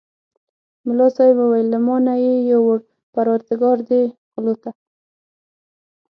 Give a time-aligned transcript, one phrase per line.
[0.85, 2.77] ملا صاحب وویل له ما نه یې یووړ
[3.13, 4.71] پرودګار دې غلو ته.